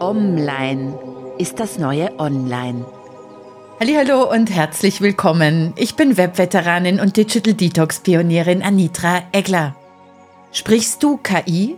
[0.00, 0.98] Online
[1.38, 2.86] ist das neue Online.
[3.78, 5.74] Hallo und herzlich willkommen.
[5.76, 9.76] Ich bin Webveteranin und Digital Detox Pionierin Anitra Egler.
[10.52, 11.76] Sprichst du KI?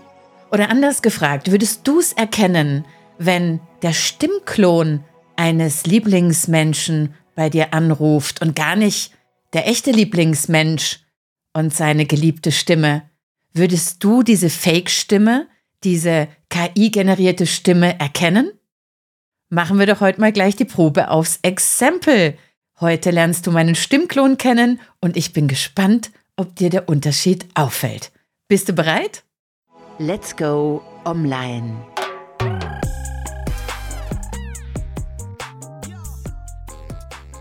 [0.52, 2.84] Oder anders gefragt, würdest du es erkennen,
[3.18, 5.02] wenn der Stimmklon
[5.34, 9.12] eines Lieblingsmenschen bei dir anruft und gar nicht
[9.52, 11.00] der echte Lieblingsmensch
[11.54, 13.02] und seine geliebte Stimme?
[13.52, 15.48] Würdest du diese Fake-Stimme
[15.84, 18.50] diese KI-generierte Stimme erkennen?
[19.48, 22.38] Machen wir doch heute mal gleich die Probe aufs Exempel.
[22.80, 28.12] Heute lernst du meinen Stimmklon kennen und ich bin gespannt, ob dir der Unterschied auffällt.
[28.48, 29.24] Bist du bereit?
[29.98, 31.76] Let's go online.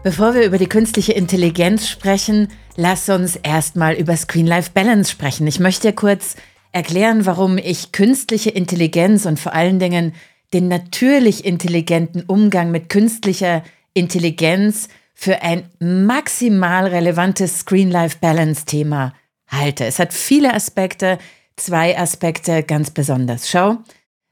[0.03, 5.45] Bevor wir über die künstliche Intelligenz sprechen, lass uns erstmal über Screen-Life-Balance sprechen.
[5.45, 6.35] Ich möchte dir kurz
[6.71, 10.13] erklären, warum ich künstliche Intelligenz und vor allen Dingen
[10.53, 19.13] den natürlich intelligenten Umgang mit künstlicher Intelligenz für ein maximal relevantes Screen-Life-Balance-Thema
[19.47, 19.85] halte.
[19.85, 21.19] Es hat viele Aspekte,
[21.55, 23.49] zwei Aspekte ganz besonders.
[23.49, 23.77] Schau,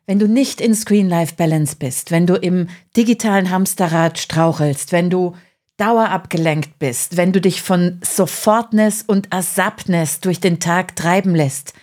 [0.07, 2.67] wenn du nicht in Screen-Life-Balance bist, wenn du im
[2.97, 5.35] digitalen Hamsterrad strauchelst, wenn du
[5.77, 11.73] dauerabgelenkt bist, wenn du dich von Sofortness und Asaptness durch den Tag treiben lässt,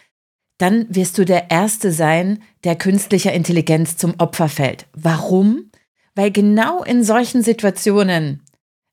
[0.59, 4.87] dann wirst du der Erste sein, der künstlicher Intelligenz zum Opfer fällt.
[4.95, 5.71] Warum?
[6.15, 8.43] Weil genau in solchen Situationen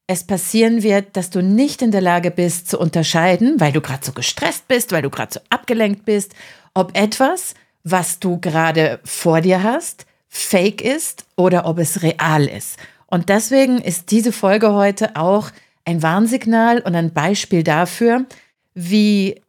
[0.08, 4.06] es passieren wird, dass du nicht in der Lage bist zu unterscheiden, weil du gerade
[4.06, 6.34] so gestresst bist, weil du gerade so abgelenkt bist,
[6.74, 7.54] ob etwas,
[7.84, 12.78] was du gerade vor dir hast, fake ist oder ob es real ist.
[13.08, 15.52] Und deswegen ist diese Folge heute auch
[15.86, 18.26] ein Warnsignal und ein Beispiel dafür,
[18.74, 19.42] wie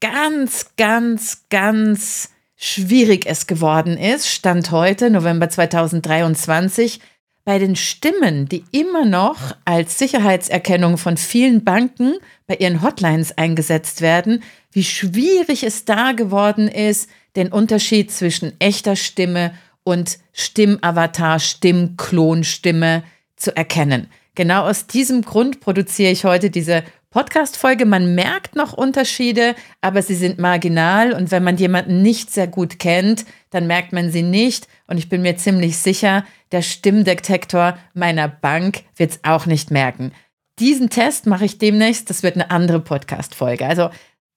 [0.00, 7.00] ganz, ganz, ganz schwierig es geworden ist, Stand heute, November 2023,
[7.44, 12.14] bei den Stimmen, die immer noch als Sicherheitserkennung von vielen Banken
[12.46, 18.96] bei ihren Hotlines eingesetzt werden, wie schwierig es da geworden ist, den Unterschied zwischen echter
[18.96, 23.02] Stimme und Stimmavatar, Stimmklonstimme
[23.36, 24.08] zu erkennen.
[24.34, 27.86] Genau aus diesem Grund produziere ich heute diese Podcast-Folge.
[27.86, 31.12] Man merkt noch Unterschiede, aber sie sind marginal.
[31.12, 34.68] Und wenn man jemanden nicht sehr gut kennt, dann merkt man sie nicht.
[34.86, 40.12] Und ich bin mir ziemlich sicher, der Stimmdetektor meiner Bank wird es auch nicht merken.
[40.58, 42.10] Diesen Test mache ich demnächst.
[42.10, 43.66] Das wird eine andere Podcast-Folge.
[43.66, 43.90] Also,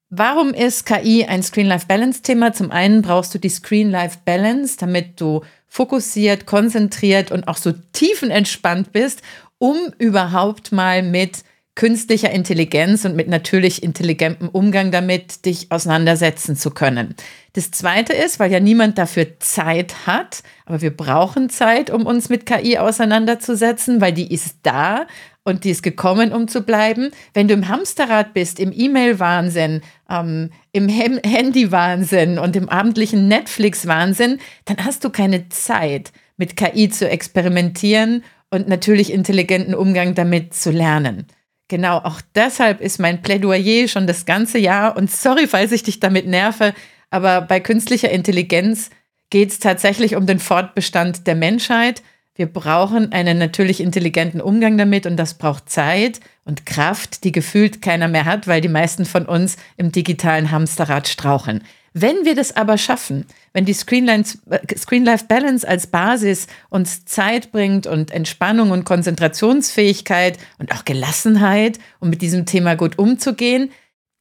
[0.08, 2.52] warum ist KI ein Screen-Life-Balance-Thema?
[2.52, 9.22] Zum einen brauchst du die Screen-Life-Balance, damit du fokussiert, konzentriert und auch so tiefenentspannt bist,
[9.58, 11.44] um überhaupt mal mit
[11.74, 17.14] künstlicher Intelligenz und mit natürlich intelligentem Umgang damit dich auseinandersetzen zu können.
[17.54, 22.28] Das Zweite ist, weil ja niemand dafür Zeit hat, aber wir brauchen Zeit, um uns
[22.28, 25.06] mit KI auseinanderzusetzen, weil die ist da
[25.44, 27.10] und die ist gekommen, um zu bleiben.
[27.32, 34.84] Wenn du im Hamsterrad bist, im E-Mail-Wahnsinn, ähm, im Handy-Wahnsinn und im abendlichen Netflix-Wahnsinn, dann
[34.84, 41.26] hast du keine Zeit, mit KI zu experimentieren und natürlich intelligenten Umgang damit zu lernen.
[41.72, 44.94] Genau, auch deshalb ist mein Plädoyer schon das ganze Jahr.
[44.94, 46.74] Und sorry, falls ich dich damit nerve,
[47.08, 48.90] aber bei künstlicher Intelligenz
[49.30, 52.02] geht es tatsächlich um den Fortbestand der Menschheit.
[52.34, 57.80] Wir brauchen einen natürlich intelligenten Umgang damit und das braucht Zeit und Kraft, die gefühlt
[57.80, 61.64] keiner mehr hat, weil die meisten von uns im digitalen Hamsterrad straucheln.
[61.94, 68.70] Wenn wir das aber schaffen, wenn die Screen-Life-Balance als Basis uns Zeit bringt und Entspannung
[68.70, 73.70] und Konzentrationsfähigkeit und auch Gelassenheit, um mit diesem Thema gut umzugehen,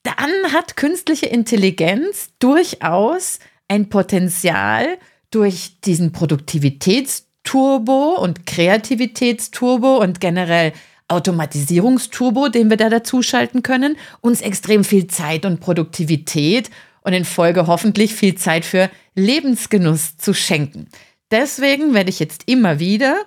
[0.03, 4.97] dann hat künstliche Intelligenz durchaus ein Potenzial
[5.29, 10.73] durch diesen Produktivitätsturbo und Kreativitätsturbo und generell
[11.07, 16.69] Automatisierungsturbo, den wir da dazuschalten können, uns extrem viel Zeit und Produktivität
[17.01, 20.87] und in Folge hoffentlich viel Zeit für Lebensgenuss zu schenken.
[21.31, 23.17] Deswegen werde ich jetzt immer wieder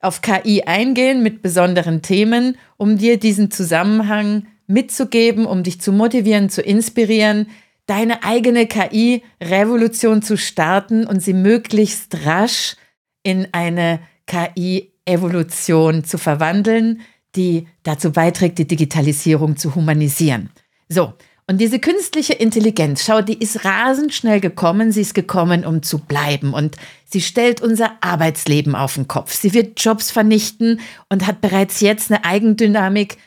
[0.00, 6.50] auf KI eingehen mit besonderen Themen, um dir diesen Zusammenhang mitzugeben, um dich zu motivieren,
[6.50, 7.48] zu inspirieren,
[7.86, 12.76] deine eigene KI-Revolution zu starten und sie möglichst rasch
[13.22, 17.02] in eine KI-Evolution zu verwandeln,
[17.36, 20.50] die dazu beiträgt, die Digitalisierung zu humanisieren.
[20.88, 21.14] So,
[21.48, 25.98] und diese künstliche Intelligenz, schau, die ist rasend schnell gekommen, sie ist gekommen, um zu
[25.98, 26.54] bleiben.
[26.54, 29.34] Und sie stellt unser Arbeitsleben auf den Kopf.
[29.34, 33.18] Sie wird Jobs vernichten und hat bereits jetzt eine Eigendynamik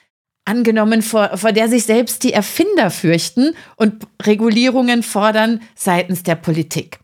[0.45, 6.99] angenommen, vor, vor der sich selbst die Erfinder fürchten und Regulierungen fordern seitens der Politik.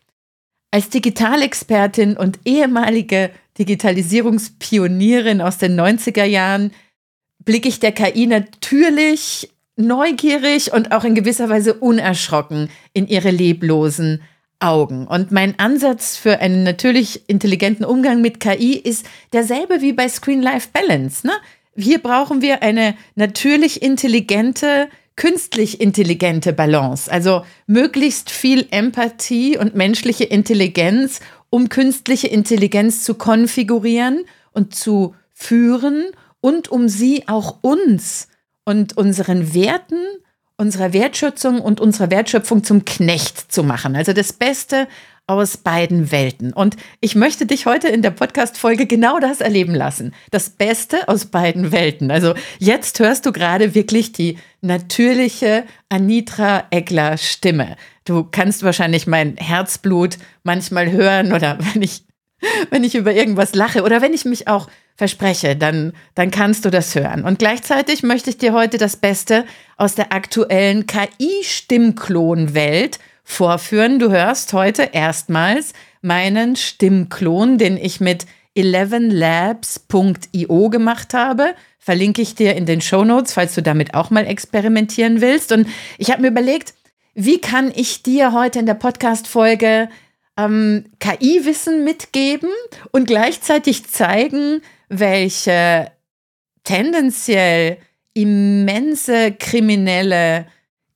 [0.72, 6.72] Als Digitalexpertin und ehemalige Digitalisierungspionierin aus den 90er Jahren
[7.44, 9.50] blicke ich der KI natürlich
[9.82, 14.22] neugierig und auch in gewisser Weise unerschrocken in ihre leblosen
[14.60, 15.08] Augen.
[15.08, 20.42] Und mein Ansatz für einen natürlich intelligenten Umgang mit KI ist derselbe wie bei Screen
[20.42, 21.26] Life Balance.
[21.26, 21.34] Ne?
[21.76, 27.12] Hier brauchen wir eine natürlich intelligente, künstlich intelligente Balance.
[27.12, 31.20] Also möglichst viel Empathie und menschliche Intelligenz,
[31.50, 36.06] um künstliche Intelligenz zu konfigurieren und zu führen
[36.40, 38.28] und um sie auch uns
[38.72, 39.98] und unseren Werten
[40.58, 43.96] unserer Wertschätzung und unserer Wertschöpfung zum Knecht zu machen.
[43.96, 44.88] Also das Beste
[45.26, 46.54] aus beiden Welten.
[46.54, 50.14] Und ich möchte dich heute in der Podcast-Folge genau das erleben lassen.
[50.30, 52.12] Das Beste aus beiden Welten.
[52.12, 57.76] Also jetzt hörst du gerade wirklich die natürliche Anitra Egler Stimme.
[58.06, 62.04] Du kannst wahrscheinlich mein Herzblut manchmal hören oder wenn ich,
[62.70, 64.68] wenn ich über irgendwas lache oder wenn ich mich auch
[65.02, 67.24] verspreche, dann, dann kannst du das hören.
[67.24, 69.46] Und gleichzeitig möchte ich dir heute das Beste
[69.76, 73.98] aus der aktuellen KI-Stimmklon-Welt vorführen.
[73.98, 81.56] Du hörst heute erstmals meinen Stimmklon, den ich mit 11labs.io gemacht habe.
[81.80, 85.52] Verlinke ich dir in den Show Notes, falls du damit auch mal experimentieren willst.
[85.52, 86.76] Und ich habe mir überlegt,
[87.16, 89.90] wie kann ich dir heute in der Podcast-Folge
[90.38, 92.52] ähm, KI-Wissen mitgeben
[92.92, 95.90] und gleichzeitig zeigen, welche
[96.64, 97.78] tendenziell
[98.14, 100.46] immense kriminelle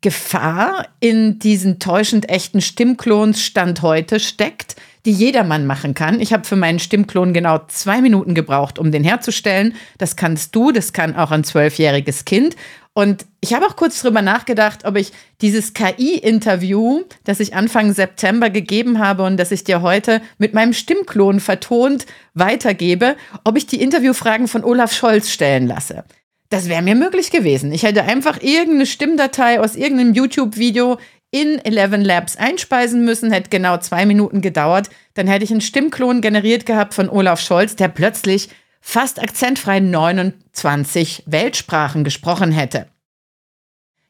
[0.01, 4.75] Gefahr in diesen täuschend echten Stimmklons Stand heute steckt,
[5.05, 6.19] die jedermann machen kann.
[6.19, 9.73] Ich habe für meinen Stimmklon genau zwei Minuten gebraucht, um den herzustellen.
[9.97, 12.55] Das kannst du, das kann auch ein zwölfjähriges Kind.
[12.97, 15.11] Und ich habe auch kurz drüber nachgedacht, ob ich
[15.41, 20.71] dieses KI-Interview, das ich Anfang September gegeben habe und das ich dir heute mit meinem
[20.71, 26.05] Stimmklon vertont weitergebe, ob ich die Interviewfragen von Olaf Scholz stellen lasse.
[26.49, 27.73] Das wäre mir möglich gewesen.
[27.73, 30.97] Ich hätte einfach irgendeine Stimmdatei aus irgendeinem YouTube-Video
[31.31, 34.89] in 11 Labs einspeisen müssen, hätte genau zwei Minuten gedauert.
[35.15, 38.47] Dann hätte ich einen Stimmklon generiert gehabt von Olaf Scholz, der plötzlich
[38.87, 42.85] fast akzentfrei 29 Weltsprachen gesprochen hätte.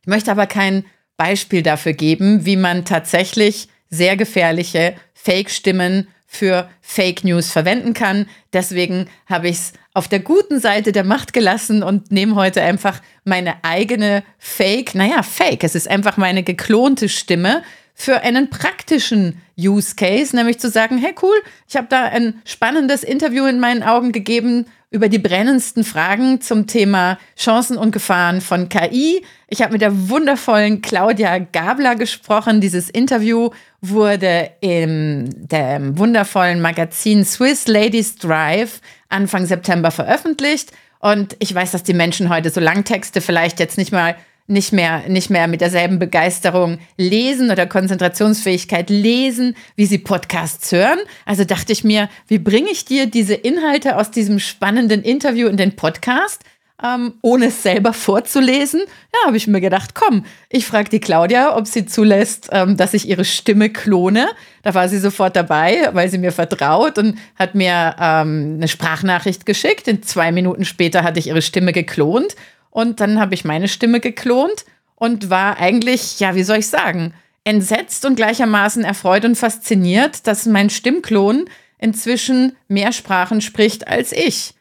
[0.01, 0.83] Ich möchte aber kein
[1.15, 8.27] Beispiel dafür geben, wie man tatsächlich sehr gefährliche Fake-Stimmen für Fake News verwenden kann.
[8.51, 13.01] Deswegen habe ich es auf der guten Seite der Macht gelassen und nehme heute einfach
[13.23, 17.63] meine eigene Fake, naja, Fake, es ist einfach meine geklonte Stimme
[17.97, 21.35] für einen praktischen Use Case, nämlich zu sagen, hey cool,
[21.67, 26.67] ich habe da ein spannendes Interview in meinen Augen gegeben über die brennendsten Fragen zum
[26.67, 29.25] Thema Chancen und Gefahren von KI.
[29.47, 32.61] Ich habe mit der wundervollen Claudia Gabler gesprochen.
[32.61, 33.49] Dieses Interview
[33.81, 40.71] wurde im dem wundervollen Magazin Swiss Ladies Drive Anfang September veröffentlicht.
[40.99, 44.15] Und ich weiß, dass die Menschen heute so Langtexte vielleicht jetzt nicht mal
[44.47, 50.99] nicht mehr, nicht mehr mit derselben Begeisterung lesen oder Konzentrationsfähigkeit lesen, wie sie Podcasts hören.
[51.25, 55.57] Also dachte ich mir, wie bringe ich dir diese Inhalte aus diesem spannenden Interview in
[55.57, 56.43] den Podcast?
[56.83, 58.81] Ähm, ohne es selber vorzulesen.
[58.81, 62.93] Ja, habe ich mir gedacht, komm, ich frage die Claudia, ob sie zulässt, ähm, dass
[62.93, 64.27] ich ihre Stimme klone.
[64.61, 69.45] Da war sie sofort dabei, weil sie mir vertraut und hat mir ähm, eine Sprachnachricht
[69.45, 69.87] geschickt.
[69.87, 72.35] Und zwei Minuten später hatte ich ihre Stimme geklont
[72.75, 74.65] und dann habe ich meine Stimme geklont
[74.95, 77.13] und war eigentlich, ja, wie soll ich sagen,
[77.45, 81.45] entsetzt und gleichermaßen erfreut und fasziniert, dass mein Stimmklon
[81.77, 84.55] inzwischen mehr Sprachen spricht als ich.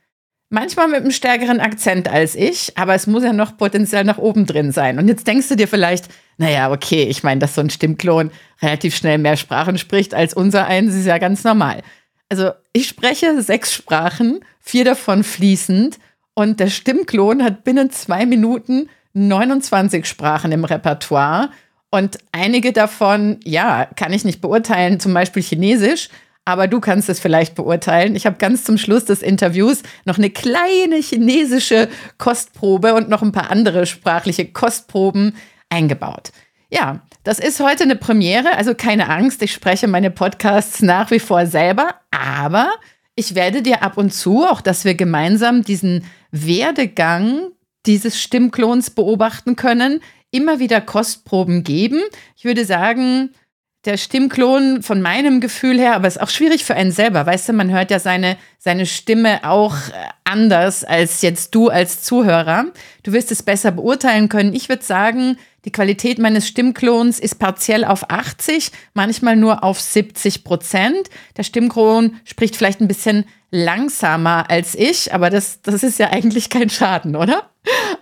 [0.49, 4.47] Manchmal mit einem stärkeren Akzent als ich, aber es muss ja noch Potenzial nach oben
[4.47, 5.01] drin sein.
[5.01, 6.07] Und jetzt denkst du dir vielleicht,
[6.37, 8.31] naja, okay, ich meine, dass so ein Stimmklon
[8.63, 11.83] relativ schnell mehr Sprachen spricht als unser eins, ist ja ganz normal.
[12.29, 15.99] Also ich spreche sechs Sprachen, vier davon fließend
[16.35, 21.51] und der Stimmklon hat binnen zwei Minuten 29 Sprachen im Repertoire.
[21.91, 26.09] Und einige davon, ja, kann ich nicht beurteilen, zum Beispiel Chinesisch.
[26.45, 28.17] Aber du kannst es vielleicht beurteilen.
[28.17, 31.89] Ich habe ganz zum Schluss des Interviews noch eine kleine chinesische
[32.19, 35.37] Kostprobe und noch ein paar andere sprachliche Kostproben
[35.71, 36.33] eingebaut.
[36.69, 41.21] Ja, das ist heute eine Premiere, also keine Angst, ich spreche meine Podcasts nach wie
[41.21, 42.69] vor selber, aber
[43.17, 47.53] ich werde dir ab und zu, auch dass wir gemeinsam diesen Werdegang
[47.87, 50.01] dieses Stimmklons beobachten können,
[50.33, 52.01] immer wieder Kostproben geben.
[52.37, 53.31] Ich würde sagen,
[53.85, 57.25] der Stimmklon von meinem Gefühl her, aber es ist auch schwierig für einen selber.
[57.25, 59.93] Weißt du, man hört ja seine, seine Stimme auch äh,
[60.25, 62.67] anders als jetzt du als Zuhörer.
[63.03, 64.55] Du wirst es besser beurteilen können.
[64.55, 70.45] Ich würde sagen, Die Qualität meines Stimmklons ist partiell auf 80, manchmal nur auf 70
[70.45, 71.09] Prozent.
[71.37, 73.25] Der Stimmklon spricht vielleicht ein bisschen
[73.55, 77.51] langsamer als ich, aber das, das ist ja eigentlich kein Schaden, oder?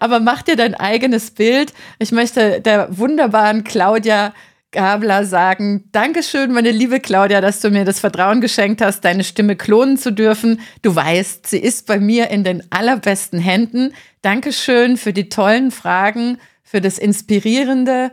[0.00, 1.74] Aber mach dir dein eigenes Bild.
[1.98, 4.32] Ich möchte der wunderbaren Claudia
[4.70, 9.54] Gabler sagen, Dankeschön, meine liebe Claudia, dass du mir das Vertrauen geschenkt hast, deine Stimme
[9.54, 10.60] klonen zu dürfen.
[10.80, 13.92] Du weißt, sie ist bei mir in den allerbesten Händen.
[14.22, 18.10] Dankeschön für die tollen Fragen, für das inspirierende,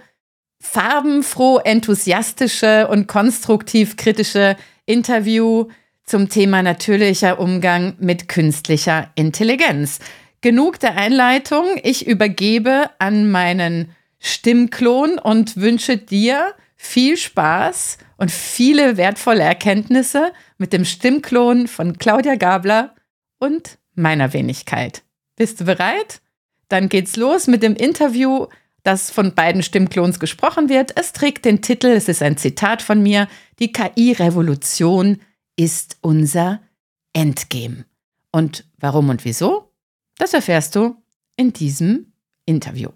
[0.61, 5.67] farbenfroh, enthusiastische und konstruktiv kritische Interview
[6.09, 9.99] zum Thema natürlicher Umgang mit künstlicher Intelligenz.
[10.41, 11.65] Genug der Einleitung.
[11.83, 20.73] Ich übergebe an meinen Stimmklon und wünsche dir viel Spaß und viele wertvolle Erkenntnisse mit
[20.73, 22.95] dem Stimmklon von Claudia Gabler
[23.37, 25.03] und meiner Wenigkeit.
[25.35, 26.21] Bist du bereit?
[26.69, 28.47] Dann geht's los mit dem Interview,
[28.81, 30.97] das von beiden Stimmklons gesprochen wird.
[30.97, 33.27] Es trägt den Titel, es ist ein Zitat von mir,
[33.59, 35.19] die KI-Revolution
[35.59, 36.61] ist unser
[37.11, 37.83] Endgame.
[38.31, 39.73] Und warum und wieso?
[40.17, 40.95] Das erfährst du
[41.35, 42.13] in diesem
[42.45, 42.89] Interview.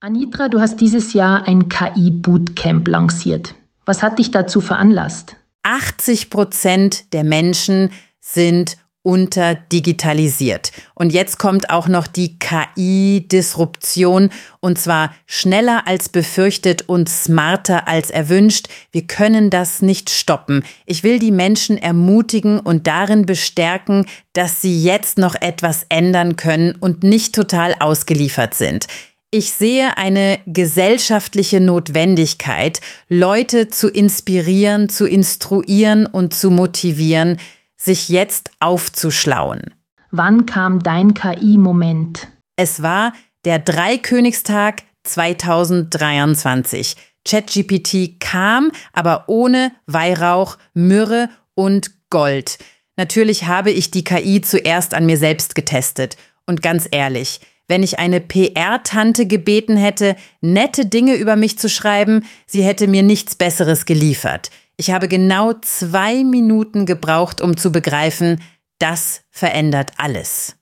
[0.00, 3.54] Anitra, du hast dieses Jahr ein KI-Bootcamp lanciert.
[3.84, 5.36] Was hat dich dazu veranlasst?
[5.62, 10.70] 80 Prozent der Menschen sind unterdigitalisiert.
[10.94, 14.30] Und jetzt kommt auch noch die KI-Disruption
[14.60, 18.68] und zwar schneller als befürchtet und smarter als erwünscht.
[18.92, 20.64] Wir können das nicht stoppen.
[20.86, 26.76] Ich will die Menschen ermutigen und darin bestärken, dass sie jetzt noch etwas ändern können
[26.78, 28.86] und nicht total ausgeliefert sind.
[29.34, 37.38] Ich sehe eine gesellschaftliche Notwendigkeit, Leute zu inspirieren, zu instruieren und zu motivieren,
[37.82, 39.74] sich jetzt aufzuschlauen.
[40.10, 42.28] Wann kam dein KI-Moment?
[42.56, 43.12] Es war
[43.44, 46.96] der Dreikönigstag 2023.
[47.24, 52.58] ChatGPT kam, aber ohne Weihrauch, Myrrhe und Gold.
[52.96, 56.16] Natürlich habe ich die KI zuerst an mir selbst getestet.
[56.46, 62.26] Und ganz ehrlich, wenn ich eine PR-Tante gebeten hätte, nette Dinge über mich zu schreiben,
[62.46, 64.50] sie hätte mir nichts Besseres geliefert.
[64.82, 68.42] Ich habe genau zwei Minuten gebraucht, um zu begreifen,
[68.80, 70.56] das verändert alles.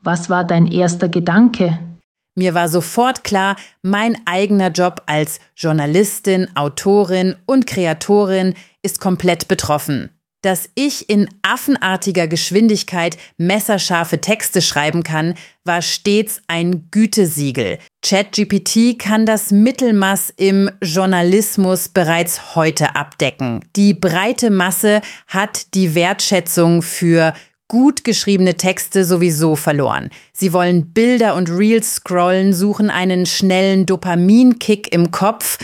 [0.00, 1.76] Was war dein erster Gedanke?
[2.36, 10.10] Mir war sofort klar, mein eigener Job als Journalistin, Autorin und Kreatorin ist komplett betroffen
[10.42, 15.34] dass ich in affenartiger Geschwindigkeit messerscharfe Texte schreiben kann,
[15.64, 17.78] war stets ein Gütesiegel.
[18.04, 23.60] ChatGPT kann das Mittelmaß im Journalismus bereits heute abdecken.
[23.76, 27.32] Die breite Masse hat die Wertschätzung für
[27.68, 30.10] gut geschriebene Texte sowieso verloren.
[30.32, 35.58] Sie wollen Bilder und Reels scrollen, suchen einen schnellen Dopaminkick im Kopf.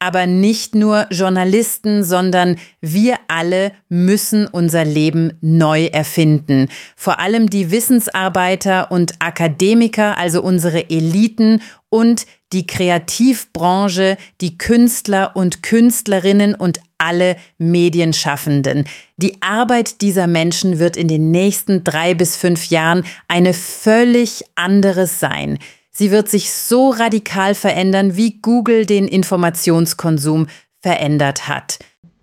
[0.00, 6.68] Aber nicht nur Journalisten, sondern wir alle müssen unser Leben neu erfinden.
[6.94, 15.62] Vor allem die Wissensarbeiter und Akademiker, also unsere Eliten und die Kreativbranche, die Künstler und
[15.62, 18.84] Künstlerinnen und alle Medienschaffenden.
[19.16, 25.20] Die Arbeit dieser Menschen wird in den nächsten drei bis fünf Jahren eine völlig anderes
[25.20, 25.58] sein.
[25.98, 30.46] Sie wird sich so radikal verändern, wie Google den Informationskonsum
[30.80, 31.80] verändert hat.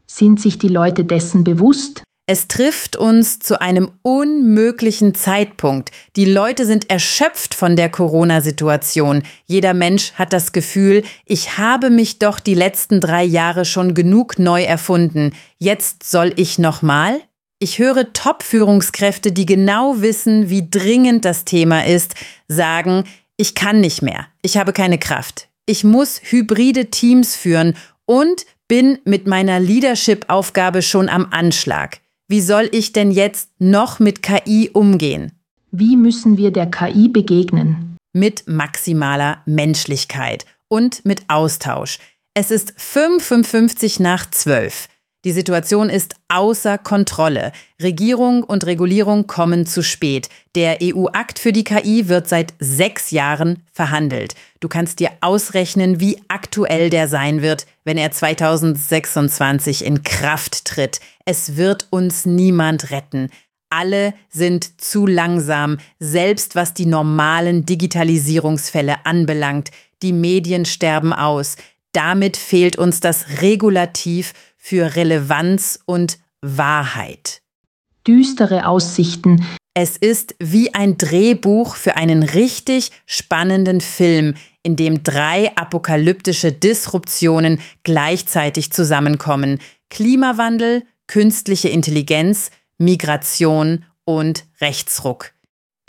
[0.07, 2.01] Sind sich die Leute dessen bewusst?
[2.25, 5.91] Es trifft uns zu einem unmöglichen Zeitpunkt.
[6.15, 9.23] Die Leute sind erschöpft von der Corona-Situation.
[9.45, 14.39] Jeder Mensch hat das Gefühl, ich habe mich doch die letzten drei Jahre schon genug
[14.39, 15.33] neu erfunden.
[15.57, 17.19] Jetzt soll ich nochmal?
[17.59, 22.15] Ich höre Top-Führungskräfte, die genau wissen, wie dringend das Thema ist,
[22.47, 23.03] sagen,
[23.37, 27.75] ich kann nicht mehr, ich habe keine Kraft, ich muss hybride Teams führen
[28.05, 31.99] und bin mit meiner Leadership-Aufgabe schon am Anschlag.
[32.27, 35.31] Wie soll ich denn jetzt noch mit KI umgehen?
[35.71, 37.97] Wie müssen wir der KI begegnen?
[38.13, 41.99] Mit maximaler Menschlichkeit und mit Austausch.
[42.33, 44.87] Es ist 55 nach 12.
[45.25, 47.51] Die Situation ist außer Kontrolle.
[47.81, 50.29] Regierung und Regulierung kommen zu spät.
[50.53, 54.35] Der EU-Akt für die KI wird seit sechs Jahren verhandelt.
[54.59, 60.99] Du kannst dir ausrechnen, wie aktuell der sein wird, wenn er 2026 in Kraft tritt.
[61.25, 63.31] Es wird uns niemand retten.
[63.71, 69.71] Alle sind zu langsam, selbst was die normalen Digitalisierungsfälle anbelangt.
[70.03, 71.55] Die Medien sterben aus.
[71.93, 74.33] Damit fehlt uns das Regulativ
[74.65, 77.43] für Relevanz und Wahrheit.
[78.07, 79.45] Düstere Aussichten.
[79.75, 87.59] Es ist wie ein Drehbuch für einen richtig spannenden Film, in dem drei apokalyptische Disruptionen
[87.83, 89.59] gleichzeitig zusammenkommen.
[89.91, 95.33] Klimawandel, künstliche Intelligenz, Migration und Rechtsruck.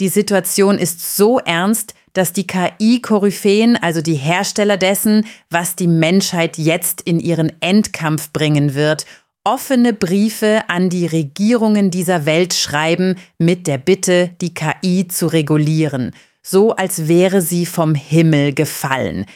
[0.01, 6.57] Die Situation ist so ernst, dass die KI-Koryphäen, also die Hersteller dessen, was die Menschheit
[6.57, 9.05] jetzt in ihren Endkampf bringen wird,
[9.45, 16.13] offene Briefe an die Regierungen dieser Welt schreiben mit der Bitte, die KI zu regulieren,
[16.43, 19.27] so als wäre sie vom Himmel gefallen.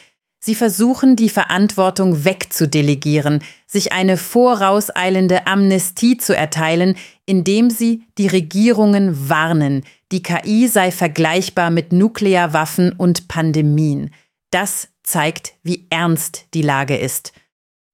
[0.43, 9.29] Sie versuchen, die Verantwortung wegzudelegieren, sich eine vorauseilende Amnestie zu erteilen, indem sie die Regierungen
[9.29, 14.11] warnen, die KI sei vergleichbar mit Nuklearwaffen und Pandemien.
[14.49, 17.33] Das zeigt, wie ernst die Lage ist.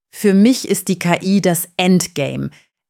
[0.10, 2.50] Für mich ist die KI das Endgame.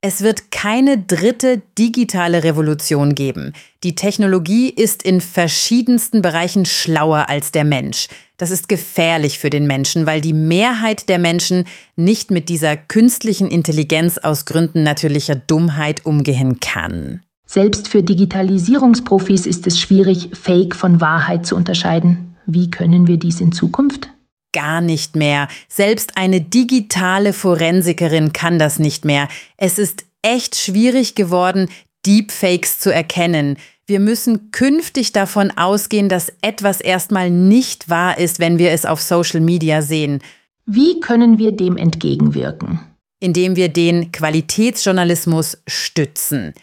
[0.10, 3.52] Es wird keine dritte digitale Revolution geben.
[3.84, 8.08] Die Technologie ist in verschiedensten Bereichen schlauer als der Mensch.
[8.38, 11.66] Das ist gefährlich für den Menschen, weil die Mehrheit der Menschen
[11.98, 17.20] nicht mit dieser künstlichen Intelligenz aus Gründen natürlicher Dummheit umgehen kann.
[17.46, 22.38] Selbst für Digitalisierungsprofis ist es schwierig, Fake von Wahrheit zu unterscheiden.
[22.46, 24.08] Wie können wir dies in Zukunft?
[24.54, 25.48] Gar nicht mehr.
[25.68, 29.28] Selbst eine digitale Forensikerin kann das nicht mehr.
[29.58, 31.70] Es ist echt schwierig geworden,
[32.06, 33.58] Deepfakes zu erkennen.
[33.86, 39.02] Wir müssen künftig davon ausgehen, dass etwas erstmal nicht wahr ist, wenn wir es auf
[39.02, 40.20] Social Media sehen.
[40.66, 42.80] Wie können wir dem entgegenwirken?
[43.20, 46.54] Indem wir den Qualitätsjournalismus stützen.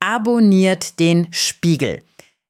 [0.00, 2.02] Abonniert den Spiegel.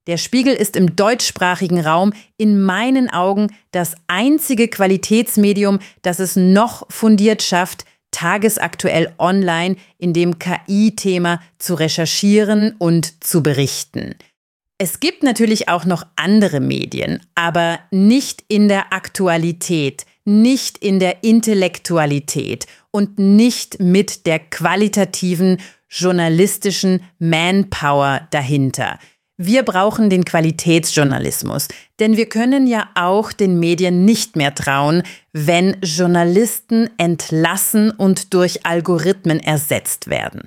[0.08, 6.90] Der Spiegel ist im deutschsprachigen Raum in meinen Augen das einzige Qualitätsmedium, das es noch
[6.90, 14.16] fundiert schafft, tagesaktuell online in dem KI-Thema zu recherchieren und zu berichten.
[14.78, 21.22] Es gibt natürlich auch noch andere Medien, aber nicht in der Aktualität, nicht in der
[21.22, 28.98] Intellektualität und nicht mit der qualitativen journalistischen Manpower dahinter.
[29.44, 31.66] Wir brauchen den Qualitätsjournalismus,
[31.98, 35.02] denn wir können ja auch den Medien nicht mehr trauen,
[35.32, 40.42] wenn Journalisten entlassen und durch Algorithmen ersetzt werden.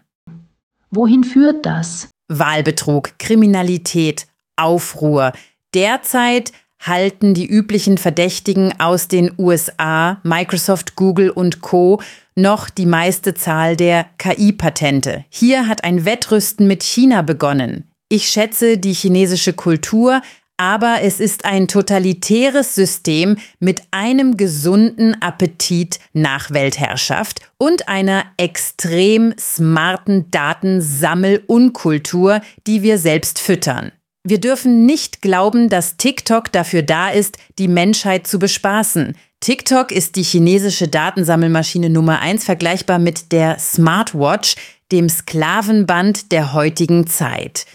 [0.92, 2.08] Wohin führt das?
[2.30, 5.34] Wahlbetrug, Kriminalität, Aufruhr.
[5.74, 12.02] Derzeit halten die üblichen Verdächtigen aus den USA, Microsoft, Google und Co
[12.38, 15.26] noch die meiste Zahl der KI-Patente.
[15.28, 17.92] Hier hat ein Wettrüsten mit China begonnen.
[18.10, 20.22] Ich schätze die chinesische Kultur,
[20.58, 29.34] aber es ist ein totalitäres System mit einem gesunden Appetit nach Weltherrschaft und einer extrem
[29.40, 33.92] smarten Datensammel-Unkultur, die wir selbst füttern.
[34.24, 39.16] Wir dürfen nicht glauben, dass TikTok dafür da ist, die Menschheit zu bespaßen.
[39.40, 44.56] TikTok ist die chinesische Datensammelmaschine Nummer eins, vergleichbar mit der Smartwatch,
[44.92, 47.66] dem Sklavenband der heutigen Zeit.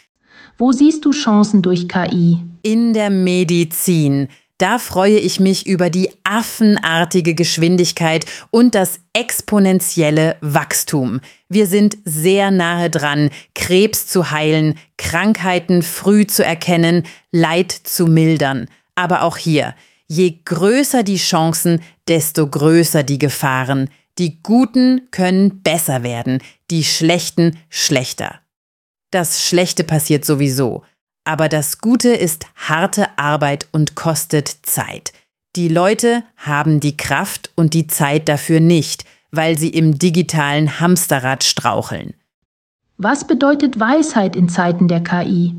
[0.61, 2.37] Wo siehst du Chancen durch KI?
[2.61, 4.29] In der Medizin.
[4.59, 11.21] Da freue ich mich über die affenartige Geschwindigkeit und das exponentielle Wachstum.
[11.49, 18.69] Wir sind sehr nahe dran, Krebs zu heilen, Krankheiten früh zu erkennen, Leid zu mildern.
[18.95, 19.75] Aber auch hier,
[20.09, 23.89] je größer die Chancen, desto größer die Gefahren.
[24.19, 28.41] Die Guten können besser werden, die Schlechten schlechter.
[29.11, 30.85] Das Schlechte passiert sowieso.
[31.25, 35.13] Aber das Gute ist harte Arbeit und kostet Zeit.
[35.57, 41.45] Die Leute haben die Kraft und die Zeit dafür nicht, weil sie im digitalen Hamsterrad
[41.45, 42.15] straucheln.
[42.97, 45.55] Was bedeutet Weisheit in Zeiten der KI?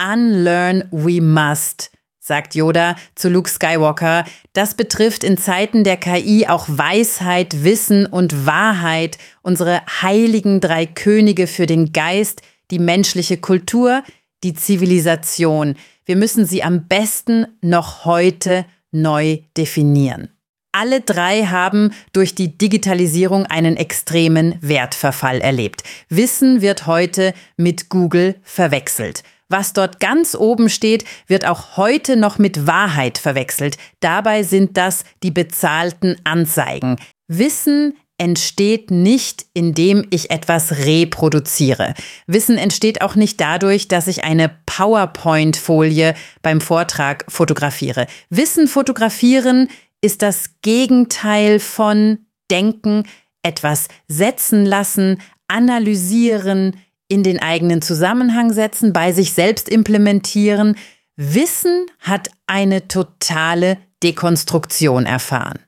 [0.00, 4.24] Unlearn we must, sagt Yoda zu Luke Skywalker.
[4.52, 11.46] Das betrifft in Zeiten der KI auch Weisheit, Wissen und Wahrheit, unsere heiligen drei Könige
[11.46, 14.02] für den Geist, die menschliche Kultur,
[14.42, 15.74] die Zivilisation.
[16.04, 20.30] Wir müssen sie am besten noch heute neu definieren.
[20.72, 25.82] Alle drei haben durch die Digitalisierung einen extremen Wertverfall erlebt.
[26.10, 29.22] Wissen wird heute mit Google verwechselt.
[29.48, 33.78] Was dort ganz oben steht, wird auch heute noch mit Wahrheit verwechselt.
[34.00, 36.96] Dabei sind das die bezahlten Anzeigen.
[37.28, 41.94] Wissen entsteht nicht, indem ich etwas reproduziere.
[42.26, 48.06] Wissen entsteht auch nicht dadurch, dass ich eine PowerPoint-Folie beim Vortrag fotografiere.
[48.30, 49.68] Wissen fotografieren
[50.00, 52.18] ist das Gegenteil von
[52.50, 53.04] denken,
[53.42, 56.76] etwas setzen lassen, analysieren,
[57.08, 60.76] in den eigenen Zusammenhang setzen, bei sich selbst implementieren.
[61.16, 65.60] Wissen hat eine totale Dekonstruktion erfahren.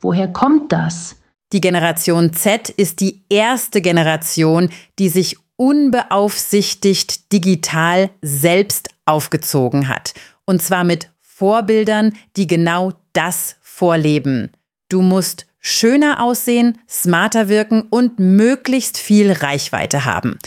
[0.00, 1.16] Woher kommt das?
[1.52, 10.14] Die Generation Z ist die erste Generation, die sich unbeaufsichtigt digital selbst aufgezogen hat.
[10.44, 14.50] Und zwar mit Vorbildern, die genau das vorleben.
[14.88, 20.38] Du musst schöner aussehen, smarter wirken und möglichst viel Reichweite haben.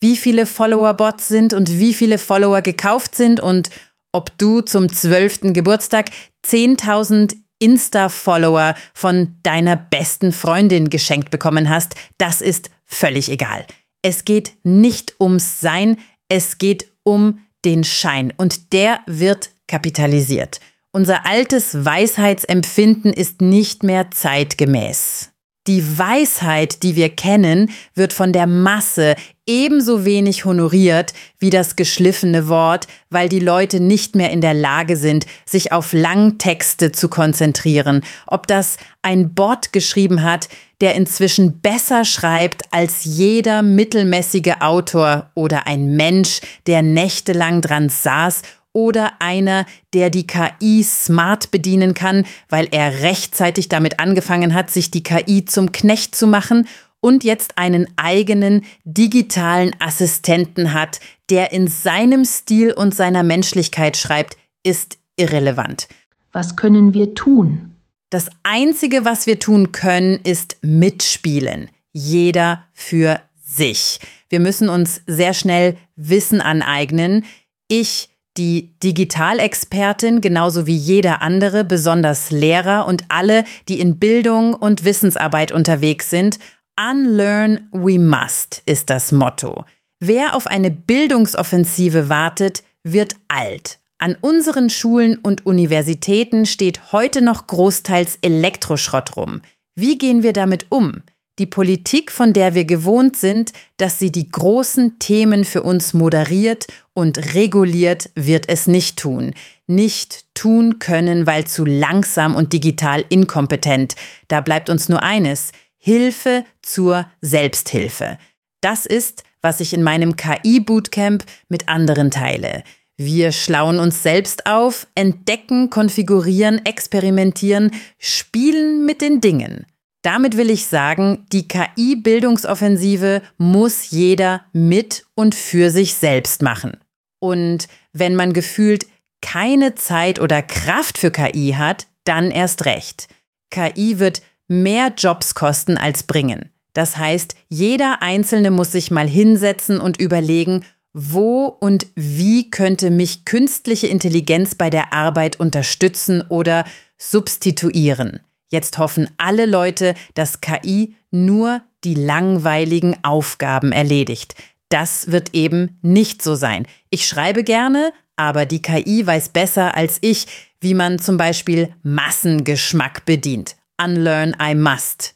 [0.00, 3.70] Wie viele Follower-Bots sind und wie viele Follower gekauft sind und
[4.12, 6.10] ob du zum zwölften Geburtstag
[6.46, 13.66] 10.000 Insta-Follower von deiner besten Freundin geschenkt bekommen hast, das ist völlig egal.
[14.02, 20.60] Es geht nicht ums Sein, es geht um den Schein und der wird kapitalisiert.
[20.92, 25.32] Unser altes Weisheitsempfinden ist nicht mehr zeitgemäß.
[25.66, 32.48] Die Weisheit, die wir kennen, wird von der Masse ebenso wenig honoriert wie das geschliffene
[32.48, 38.02] Wort, weil die Leute nicht mehr in der Lage sind, sich auf Langtexte zu konzentrieren.
[38.26, 40.48] Ob das ein Bot geschrieben hat,
[40.80, 48.42] der inzwischen besser schreibt als jeder mittelmäßige Autor oder ein Mensch, der nächtelang dran saß
[48.76, 54.90] oder einer, der die KI smart bedienen kann, weil er rechtzeitig damit angefangen hat, sich
[54.90, 56.68] die KI zum Knecht zu machen
[57.00, 64.36] und jetzt einen eigenen digitalen Assistenten hat, der in seinem Stil und seiner Menschlichkeit schreibt,
[64.62, 65.88] ist irrelevant.
[66.32, 67.76] Was können wir tun?
[68.10, 71.70] Das Einzige, was wir tun können, ist mitspielen.
[71.92, 74.00] Jeder für sich.
[74.28, 77.24] Wir müssen uns sehr schnell Wissen aneignen.
[77.68, 84.84] Ich die Digitalexpertin genauso wie jeder andere, besonders Lehrer und alle, die in Bildung und
[84.84, 86.38] Wissensarbeit unterwegs sind.
[86.78, 89.64] Unlearn we must ist das Motto.
[89.98, 93.78] Wer auf eine Bildungsoffensive wartet, wird alt.
[93.98, 99.40] An unseren Schulen und Universitäten steht heute noch großteils Elektroschrott rum.
[99.74, 101.02] Wie gehen wir damit um?
[101.38, 106.66] Die Politik, von der wir gewohnt sind, dass sie die großen Themen für uns moderiert
[106.94, 109.34] und reguliert, wird es nicht tun.
[109.66, 113.96] Nicht tun können, weil zu langsam und digital inkompetent.
[114.28, 115.52] Da bleibt uns nur eines.
[115.76, 118.18] Hilfe zur Selbsthilfe.
[118.62, 122.64] Das ist, was ich in meinem KI-Bootcamp mit anderen teile.
[122.96, 129.66] Wir schlauen uns selbst auf, entdecken, konfigurieren, experimentieren, spielen mit den Dingen.
[130.06, 136.76] Damit will ich sagen, die KI-Bildungsoffensive muss jeder mit und für sich selbst machen.
[137.18, 138.86] Und wenn man gefühlt
[139.20, 143.08] keine Zeit oder Kraft für KI hat, dann erst recht.
[143.50, 146.52] KI wird mehr Jobs kosten als bringen.
[146.72, 153.24] Das heißt, jeder Einzelne muss sich mal hinsetzen und überlegen, wo und wie könnte mich
[153.24, 156.64] künstliche Intelligenz bei der Arbeit unterstützen oder
[156.96, 158.20] substituieren.
[158.48, 164.34] Jetzt hoffen alle Leute, dass KI nur die langweiligen Aufgaben erledigt.
[164.68, 166.66] Das wird eben nicht so sein.
[166.90, 170.26] Ich schreibe gerne, aber die KI weiß besser als ich,
[170.60, 173.56] wie man zum Beispiel Massengeschmack bedient.
[173.82, 175.14] Unlearn I must.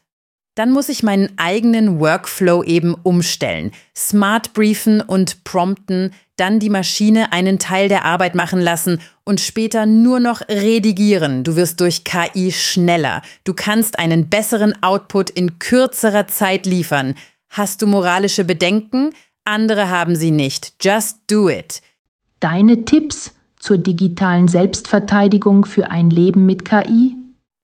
[0.54, 3.72] Dann muss ich meinen eigenen Workflow eben umstellen.
[3.96, 9.84] Smart briefen und prompten, dann die Maschine einen Teil der Arbeit machen lassen und später
[9.86, 11.44] nur noch redigieren.
[11.44, 13.22] Du wirst durch KI schneller.
[13.44, 17.14] Du kannst einen besseren Output in kürzerer Zeit liefern.
[17.50, 19.10] Hast du moralische Bedenken?
[19.44, 20.74] Andere haben sie nicht.
[20.80, 21.82] Just do it.
[22.40, 27.16] Deine Tipps zur digitalen Selbstverteidigung für ein Leben mit KI?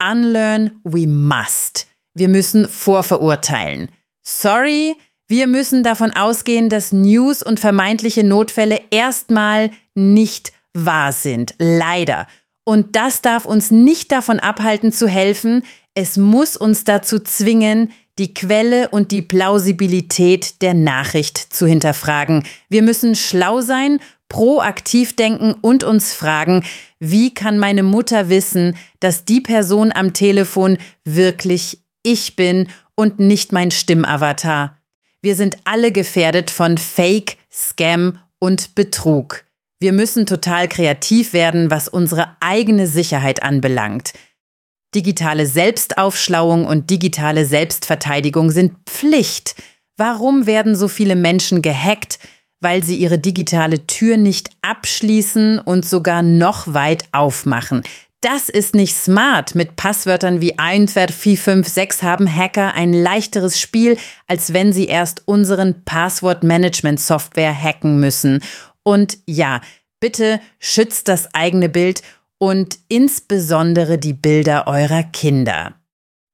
[0.03, 1.87] Unlearn we must.
[2.15, 3.89] Wir müssen vorverurteilen.
[4.23, 4.97] Sorry,
[5.29, 11.55] wir müssen davon ausgehen, dass News und vermeintliche Notfälle erstmal nicht wahr sind.
[11.59, 12.27] Leider.
[12.65, 15.62] Und das darf uns nicht davon abhalten zu helfen.
[15.95, 22.45] Es muss uns dazu zwingen, die Quelle und die Plausibilität der Nachricht zu hinterfragen.
[22.69, 26.65] Wir müssen schlau sein, proaktiv denken und uns fragen,
[26.99, 33.53] wie kann meine Mutter wissen, dass die Person am Telefon wirklich ich bin und nicht
[33.53, 34.76] mein Stimmavatar.
[35.27, 39.45] Wir sind alle gefährdet von Fake, Scam und Betrug.
[39.81, 44.12] Wir müssen total kreativ werden, was unsere eigene Sicherheit anbelangt.
[44.95, 49.57] Digitale Selbstaufschlauung und digitale Selbstverteidigung sind Pflicht.
[49.97, 52.21] Warum werden so viele Menschen gehackt?
[52.61, 57.83] Weil sie ihre digitale Tür nicht abschließen und sogar noch weit aufmachen.
[58.27, 59.55] Das ist nicht smart.
[59.55, 67.55] Mit Passwörtern wie 1, haben Hacker ein leichteres Spiel, als wenn sie erst unseren Passwort-Management-Software
[67.55, 68.43] hacken müssen.
[68.83, 69.61] Und ja,
[70.01, 72.03] bitte schützt das eigene Bild
[72.39, 75.75] und insbesondere die Bilder eurer Kinder.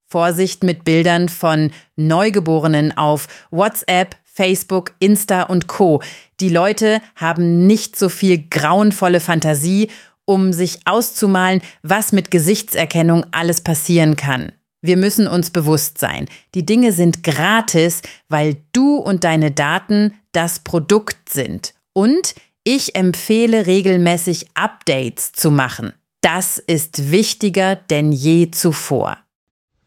[0.07, 6.03] Vorsicht mit Bildern von Neugeborenen auf WhatsApp, Facebook, Insta und Co.
[6.41, 9.91] Die Leute haben nicht so viel grauenvolle Fantasie,
[10.25, 14.53] um sich auszumalen, was mit Gesichtserkennung alles passieren kann.
[14.81, 20.59] Wir müssen uns bewusst sein, die Dinge sind gratis, weil du und deine Daten das
[20.59, 21.75] Produkt sind.
[21.93, 25.93] Und ich empfehle regelmäßig Updates zu machen.
[26.21, 29.19] Das ist wichtiger denn je zuvor.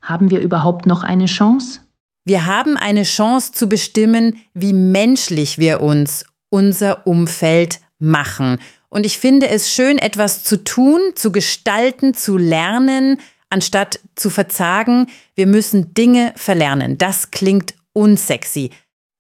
[0.02, 1.82] Haben wir überhaupt noch eine Chance?
[2.26, 8.60] Wir haben eine Chance zu bestimmen, wie menschlich wir uns, unser Umfeld machen.
[8.96, 13.18] Und ich finde es schön, etwas zu tun, zu gestalten, zu lernen,
[13.50, 15.08] anstatt zu verzagen.
[15.36, 16.98] Wir müssen Dinge verlernen.
[16.98, 18.70] Das klingt unsexy.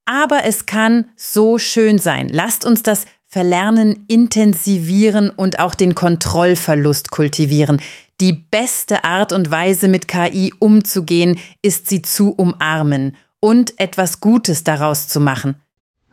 [0.05, 2.29] Aber es kann so schön sein.
[2.29, 7.81] Lasst uns das Verlernen intensivieren und auch den Kontrollverlust kultivieren.
[8.21, 14.63] Die beste Art und Weise, mit KI umzugehen, ist sie zu umarmen und etwas Gutes
[14.63, 15.55] daraus zu machen.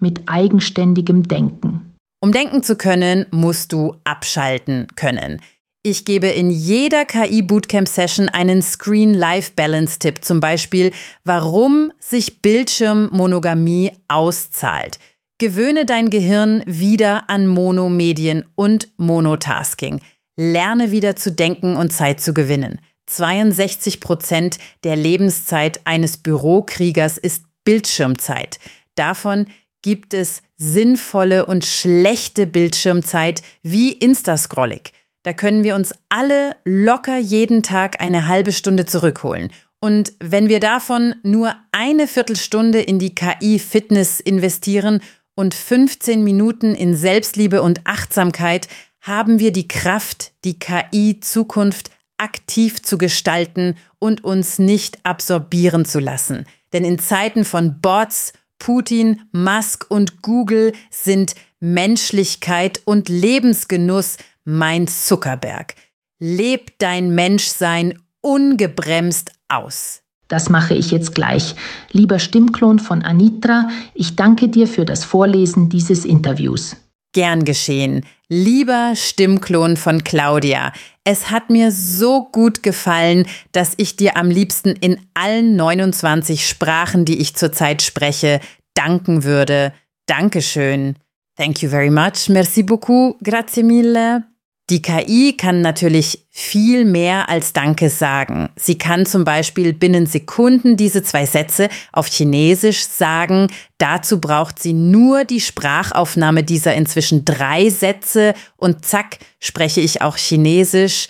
[0.00, 1.91] Mit eigenständigem Denken.
[2.22, 5.40] Um denken zu können, musst du abschalten können.
[5.82, 10.92] Ich gebe in jeder KI-Bootcamp-Session einen Screen-Life-Balance-Tipp, zum Beispiel,
[11.24, 15.00] warum sich Bildschirmmonogamie auszahlt.
[15.38, 20.00] Gewöhne dein Gehirn wieder an Monomedien und Monotasking.
[20.36, 22.78] Lerne wieder zu denken und Zeit zu gewinnen.
[23.06, 28.60] 62 Prozent der Lebenszeit eines Bürokriegers ist Bildschirmzeit.
[28.94, 29.46] Davon
[29.82, 34.92] gibt es sinnvolle und schlechte Bildschirmzeit wie Instascrollig.
[35.24, 39.50] Da können wir uns alle locker jeden Tag eine halbe Stunde zurückholen.
[39.80, 45.00] Und wenn wir davon nur eine Viertelstunde in die KI-Fitness investieren
[45.34, 48.68] und 15 Minuten in Selbstliebe und Achtsamkeit,
[49.00, 56.46] haben wir die Kraft, die KI-Zukunft aktiv zu gestalten und uns nicht absorbieren zu lassen.
[56.72, 58.32] Denn in Zeiten von Bots,
[58.62, 65.74] Putin, Musk und Google sind Menschlichkeit und Lebensgenuss mein Zuckerberg.
[66.20, 70.02] Leb dein Menschsein ungebremst aus.
[70.28, 71.56] Das mache ich jetzt gleich.
[71.90, 76.76] Lieber Stimmklon von Anitra, ich danke dir für das Vorlesen dieses Interviews.
[77.12, 78.06] Gern geschehen.
[78.28, 80.72] Lieber Stimmklon von Claudia,
[81.04, 87.04] es hat mir so gut gefallen, dass ich dir am liebsten in allen 29 Sprachen,
[87.04, 88.40] die ich zurzeit spreche,
[88.74, 89.72] danken würde.
[90.06, 90.96] Dankeschön.
[91.36, 92.28] Thank you very much.
[92.28, 93.16] Merci beaucoup.
[93.22, 94.31] Grazie mille.
[94.69, 98.49] Die KI kann natürlich viel mehr als Danke sagen.
[98.57, 103.47] Sie kann zum Beispiel binnen Sekunden diese zwei Sätze auf Chinesisch sagen.
[103.77, 110.17] Dazu braucht sie nur die Sprachaufnahme dieser inzwischen drei Sätze und zack, spreche ich auch
[110.17, 111.07] Chinesisch.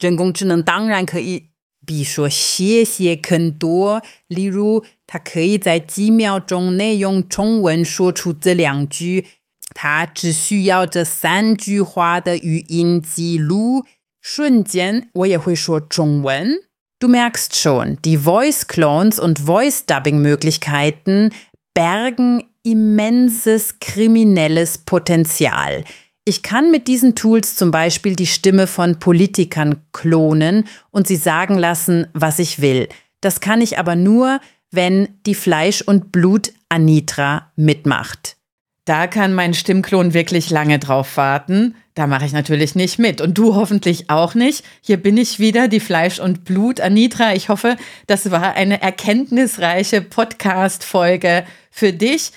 [0.00, 1.50] 人工智能当然可以
[1.86, 9.26] 比说谢谢更多，例如，它可以在几秒钟内用中文说出这两句。
[9.74, 13.84] 它只需要这三句话的语音记录，
[14.20, 16.62] 瞬间我也会说中文。
[17.00, 21.30] Du merkst schon, die Voice Clones und Voice Dubbing Möglichkeiten
[21.74, 25.84] bergen immenses kriminelles Potenzial.
[26.24, 31.58] Ich kann mit diesen Tools zum Beispiel die Stimme von Politikern klonen und sie sagen
[31.58, 32.88] lassen, was ich will.
[33.20, 38.36] Das kann ich aber nur, wenn die Fleisch und Blut Anitra mitmacht.
[38.89, 41.75] Da kann mein Stimmklon wirklich lange drauf warten.
[41.93, 43.21] Da mache ich natürlich nicht mit.
[43.21, 44.65] Und du hoffentlich auch nicht.
[44.81, 46.81] Hier bin ich wieder, die Fleisch und Blut.
[46.81, 52.31] Anitra, ich hoffe, das war eine erkenntnisreiche Podcast-Folge für dich.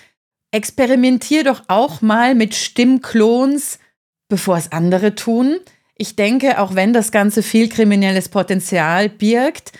[0.50, 3.78] Experimentier doch auch mal mit Stimmklons,
[4.28, 5.56] bevor es andere tun.
[5.96, 9.72] Ich denke, auch wenn das Ganze viel kriminelles Potenzial birgt,